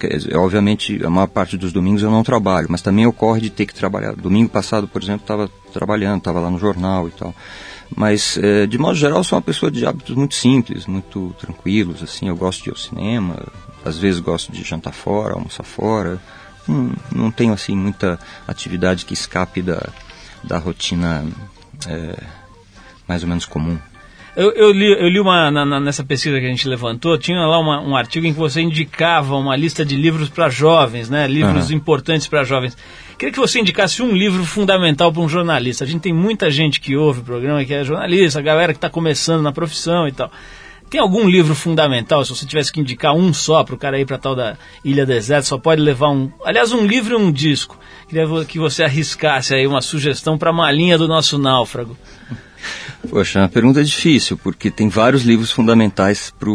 [0.00, 3.64] é, obviamente, a maior parte dos domingos eu não trabalho, mas também ocorre de ter
[3.64, 4.16] que trabalhar.
[4.16, 7.34] Domingo passado, por exemplo, estava trabalhando, estava lá no jornal e tal.
[7.94, 12.28] Mas, é, de modo geral, sou uma pessoa de hábitos muito simples, muito tranquilos, assim.
[12.28, 13.36] Eu gosto de ir ao cinema,
[13.84, 16.20] às vezes gosto de jantar fora, almoçar fora.
[16.66, 19.88] Não, não tenho, assim, muita atividade que escape da,
[20.44, 21.26] da rotina
[21.86, 22.16] é,
[23.06, 23.78] mais ou menos comum.
[24.34, 27.58] Eu, eu, li, eu li uma, na, nessa pesquisa que a gente levantou, tinha lá
[27.58, 31.26] uma, um artigo em que você indicava uma lista de livros para jovens, né?
[31.26, 31.76] Livros uhum.
[31.76, 32.76] importantes para jovens.
[33.22, 35.84] Queria que você indicasse um livro fundamental para um jornalista.
[35.84, 38.78] A gente tem muita gente que ouve o programa que é jornalista, a galera que
[38.78, 40.28] está começando na profissão e tal.
[40.90, 44.06] Tem algum livro fundamental, se você tivesse que indicar um só para o cara ir
[44.06, 46.32] para tal da Ilha Deserta, só pode levar um.
[46.44, 47.78] Aliás, um livro e um disco.
[48.08, 51.96] Queria que você arriscasse aí uma sugestão para a malinha do nosso náufrago.
[53.08, 56.50] Poxa, é uma pergunta difícil, porque tem vários livros fundamentais para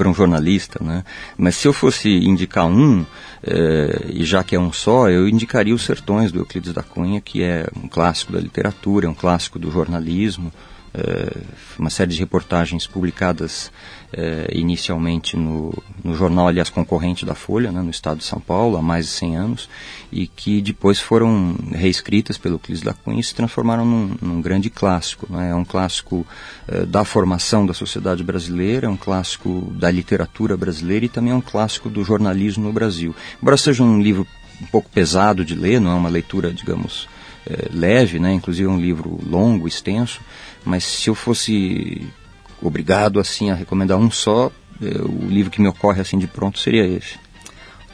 [0.00, 1.04] um jornalista, né?
[1.36, 3.04] Mas se eu fosse indicar um,
[3.42, 7.20] é, e já que é um só, eu indicaria Os Sertões, do Euclides da Cunha,
[7.20, 10.52] que é um clássico da literatura, é um clássico do jornalismo,
[10.92, 11.36] é,
[11.78, 13.70] uma série de reportagens publicadas
[14.16, 18.76] é, inicialmente no, no, jornal, aliás, concorrente da Folha, né, no estado de São Paulo,
[18.76, 19.68] há mais de 100 anos,
[20.12, 24.70] e que depois foram reescritas pelo Clis da Cunha e se transformaram num, num grande
[24.70, 25.26] clássico.
[25.28, 26.24] Né, é um clássico
[26.68, 31.36] é, da formação da sociedade brasileira, é um clássico da literatura brasileira e também é
[31.36, 33.14] um clássico do jornalismo no Brasil.
[33.42, 34.26] Embora seja um livro
[34.62, 37.08] um pouco pesado de ler, não é uma leitura, digamos,
[37.44, 38.32] é, leve, né?
[38.32, 40.20] inclusive é um livro longo, extenso,
[40.64, 42.06] mas se eu fosse
[42.68, 44.50] obrigado assim a recomendar um só,
[44.82, 47.24] é, o livro que me ocorre assim de pronto seria esse.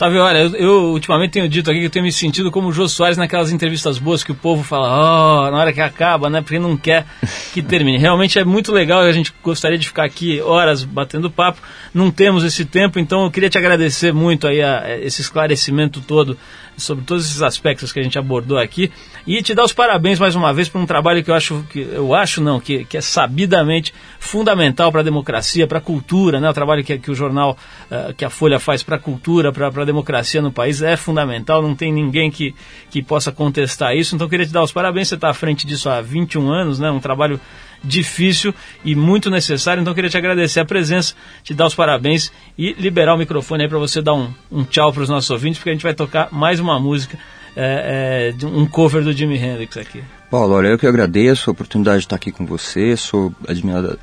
[0.00, 2.72] Otávio, olha, eu, eu, ultimamente tenho dito aqui que eu tenho me sentido como o
[2.72, 6.40] Jô Soares naquelas entrevistas boas que o povo fala, oh, na hora que acaba, né?
[6.40, 7.04] Porque não quer
[7.52, 7.98] que termine.
[8.00, 11.60] Realmente é muito legal, a gente gostaria de ficar aqui horas batendo papo,
[11.92, 16.00] não temos esse tempo, então eu queria te agradecer muito aí a, a esse esclarecimento
[16.00, 16.38] todo
[16.80, 18.90] sobre todos esses aspectos que a gente abordou aqui
[19.26, 21.80] e te dar os parabéns mais uma vez por um trabalho que eu acho que
[21.80, 26.48] eu acho não que, que é sabidamente fundamental para a democracia, para a cultura, né?
[26.48, 27.56] O trabalho que, que o jornal
[27.90, 31.62] uh, que a Folha faz para a cultura, para a democracia no país é fundamental.
[31.62, 32.54] Não tem ninguém que,
[32.90, 34.14] que possa contestar isso.
[34.14, 35.08] Então eu queria te dar os parabéns.
[35.08, 36.90] Você está à frente disso há 21 anos, né?
[36.90, 37.40] Um trabalho
[37.82, 38.54] difícil
[38.84, 39.80] e muito necessário.
[39.80, 43.68] Então queria te agradecer a presença, te dar os parabéns e liberar o microfone aí
[43.68, 46.28] para você dar um, um tchau para os nossos ouvintes, porque a gente vai tocar
[46.32, 47.18] mais uma música,
[47.56, 50.02] é, é, um cover do Jimi Hendrix aqui.
[50.30, 53.34] Paulo, olha, eu que agradeço a oportunidade de estar aqui com você, sou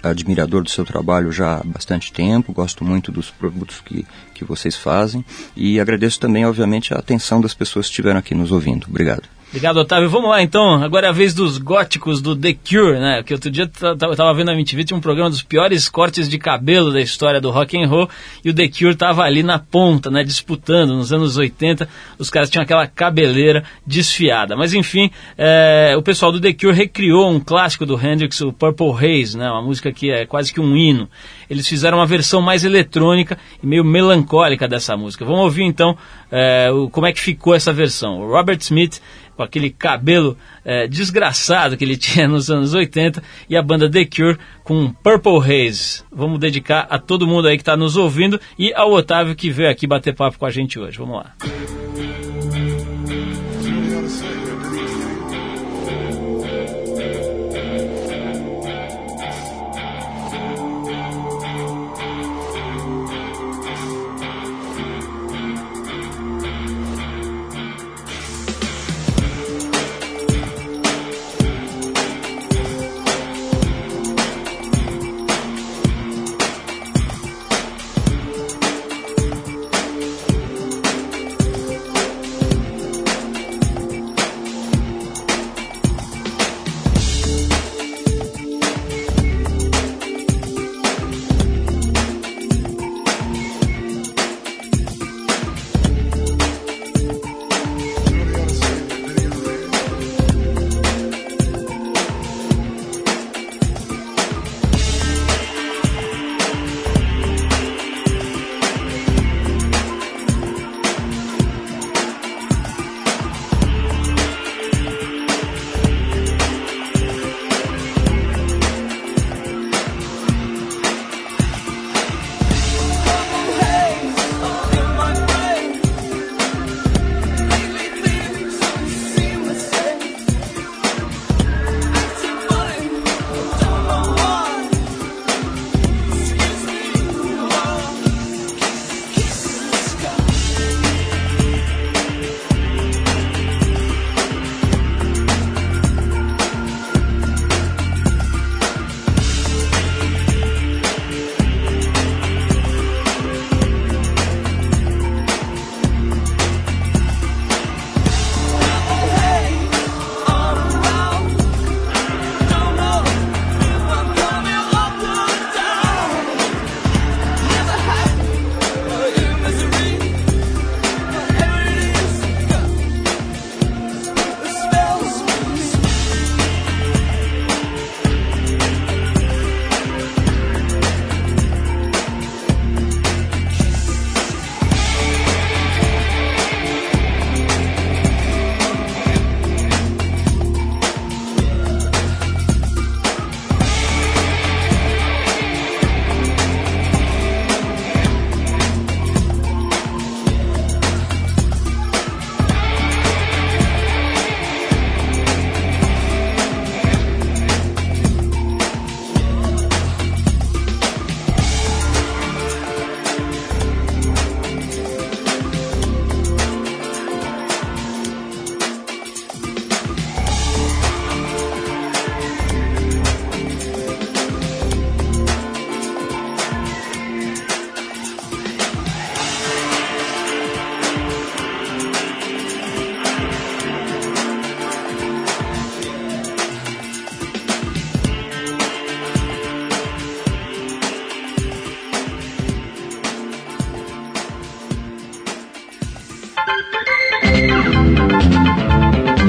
[0.04, 4.76] admirador do seu trabalho já há bastante tempo, gosto muito dos produtos que, que vocês
[4.76, 5.24] fazem
[5.56, 8.88] e agradeço também, obviamente, a atenção das pessoas que estiveram aqui nos ouvindo.
[8.90, 9.37] Obrigado.
[9.50, 10.10] Obrigado, Otávio.
[10.10, 10.84] Vamos lá, então.
[10.84, 13.24] Agora é a vez dos góticos do The Cure, né?
[13.24, 16.38] Que outro dia eu tava vendo a MTV, tinha um programa dos piores cortes de
[16.38, 18.10] cabelo da história do rock and roll
[18.44, 20.22] e o The Cure tava ali na ponta, né?
[20.22, 20.94] Disputando.
[20.96, 21.88] Nos anos 80,
[22.20, 24.58] os caras tinham aquela cabeleira desfiada.
[24.58, 28.92] Mas enfim, é, o pessoal do The Cure recriou um clássico do Hendrix, o Purple
[28.92, 29.50] Haze, né?
[29.50, 31.10] Uma música que é quase que um hino.
[31.50, 35.24] Eles fizeram uma versão mais eletrônica e meio melancólica dessa música.
[35.24, 35.98] Vamos ouvir então
[36.30, 38.20] é, o, como é que ficou essa versão.
[38.20, 39.02] O Robert Smith
[39.38, 40.36] com aquele cabelo
[40.66, 45.38] é, desgraçado que ele tinha nos anos 80, e a banda The Cure com Purple
[45.40, 46.04] Haze.
[46.12, 49.70] Vamos dedicar a todo mundo aí que está nos ouvindo e ao Otávio que veio
[49.70, 50.98] aqui bater papo com a gente hoje.
[50.98, 52.17] Vamos lá.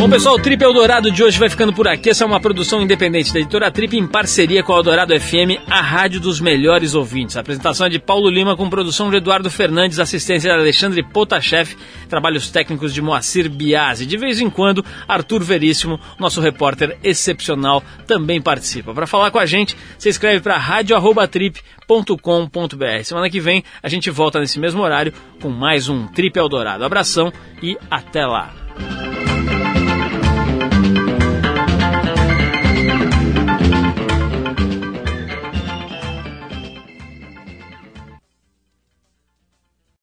[0.08, 2.08] Bom, pessoal, o Trip Eldorado de hoje vai ficando por aqui.
[2.08, 5.82] Essa é uma produção independente da editora Trip em parceria com a Eldorado FM, a
[5.82, 7.36] rádio dos melhores ouvintes.
[7.36, 11.76] A apresentação é de Paulo Lima, com produção de Eduardo Fernandes, assistência de Alexandre Potashev,
[12.08, 14.06] trabalhos técnicos de Moacir Biasi.
[14.06, 18.94] De vez em quando, Arthur Veríssimo, nosso repórter excepcional, também participa.
[18.94, 23.04] Para falar com a gente, você escreve para radio.trip.com.br.
[23.04, 26.82] Semana que vem a gente volta nesse mesmo horário com mais um Trip Eldorado.
[26.82, 27.30] Abração
[27.62, 28.54] e até lá.